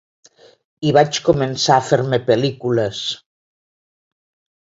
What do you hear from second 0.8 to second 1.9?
I vaig començar a